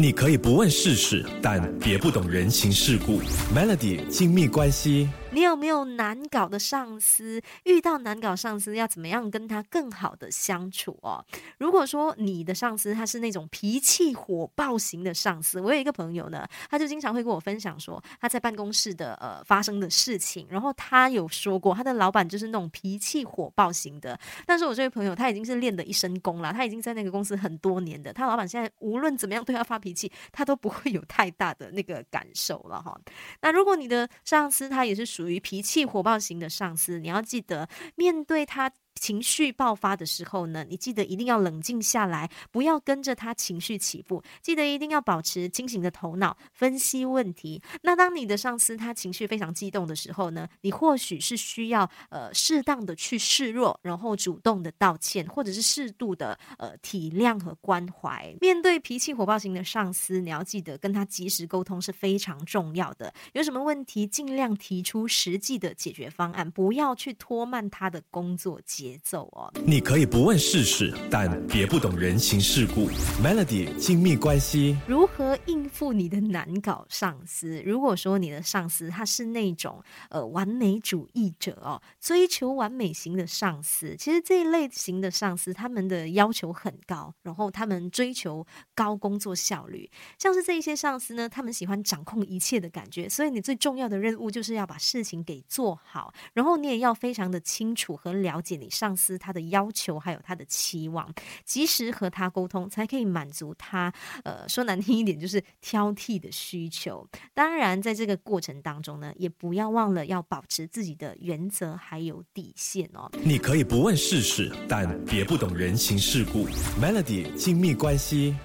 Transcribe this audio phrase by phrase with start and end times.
[0.00, 3.20] 你可以不问世事，但别不懂人情世故。
[3.52, 5.08] Melody 亲密关系。
[5.30, 7.40] 你有没有难搞的上司？
[7.64, 11.22] 遇到难搞上司，要怎么样跟他更好的相处哦？
[11.58, 32.98] 如果说你的上司他是那种脾气火爆型的上司，我有一个朋友呢，他就经常会跟我分享说他在办公室的呃发生的事情，然后他有说过他的老板就是那种脾气火爆型的，但是我这位朋友他已经是练的一身功了，他已经在那个公司很多年的，他老板现在无论怎么样对他发脾气，他都不会有太大的那个感受了哈。
[33.42, 38.70] 那如果你的上司他也是属于脾气火爆型的上司，你要记得面对他。
[38.98, 44.22] 情绪爆发的时候呢，你记得一定要冷静下来，不要跟着他情绪起伏。
[44.42, 47.62] 记得一定要保持清醒的头脑，分析问题。
[47.82, 58.34] 那当你的上司他情绪非常激动的时候呢，你或许是需要呃适当的去示弱，然后主动的道歉，或者是适度的呃体谅和关怀。
[58.40, 63.12] 面对脾气火爆型的上司，你要记得跟他及时沟通是非常重要的。
[63.32, 68.87] 有什么问题，尽量提出实际的解决方案，不要去拖慢他的工作节。
[68.88, 72.88] 节奏哦，你可以不问世事，但别不懂人情世故。
[73.22, 77.62] Melody 亲密关系，如何应付你的难搞上司？
[77.66, 89.90] 如果说你的上司他是那种呃完美主义者哦，追求完美型的上司，其实这一类型的上司他们的要求很高，然后他们追求高工作效率。
[90.18, 98.70] 像是这一些上司呢，他们喜欢掌控一切的感觉，所以你最重要的任务就是要把事情给做好，然后你也要非常的清楚和了解你。
[98.78, 101.12] 上司他的要求还有他的期望，
[101.44, 103.92] 及时和他沟通，才可以满足他。
[104.22, 107.04] 呃，说难听一点，就是挑剔的需求。
[107.34, 113.10] 当然，在这个过程当中呢，也不要忘了要保持自己的原则还有底线哦。
[113.24, 116.46] 你可以不问世事，但别不懂人情世故。
[116.80, 118.36] Melody 精密关系。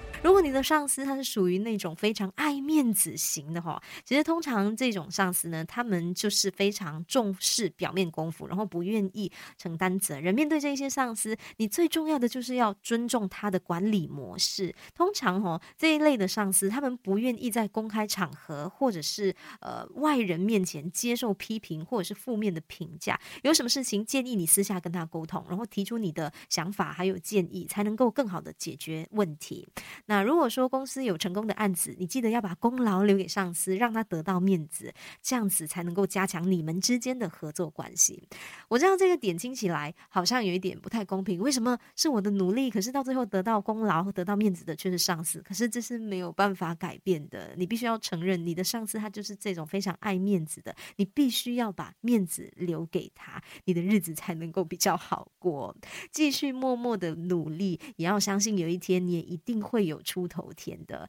[0.44, 10.34] 你的上司他是属于那种非常爱面子型的哈，其实通常这种上司呢，他们就是非常重视表面功夫，然后不愿意承担责任。
[10.34, 14.74] 面对这些上司，你最重要的就是要尊重他的管理模式。
[14.94, 23.18] 通常哈这一类的上司，他们不愿意在公开场合或者是呃外人面前接受批评或者是负面的评价。
[23.42, 29.66] 有什么事情建议你私下跟他沟通，然后提出你的想法还有建议，才能够更好的解决问题。
[30.04, 38.28] 那如如果说公司有成功的案子，你记得要把功劳留给上司，让他得到面子，这样子才能够加强你们之间的合作关系。
[38.66, 45.40] 我知道这个点听起来好像有一点不太公平，为什么是我的努力，可是到最后得到功劳和、得到面子的却是上司？
[45.40, 55.76] 可是这是没有办法改变的，你必须要承认，你的上司他就是这种非常爱面子的，你必须要把面子留给他，你的日子才能够比较好过。
[56.10, 60.23] 继续默默的努力，也要相信有一天你也一定会有出。
[60.28, 61.08] 头甜的，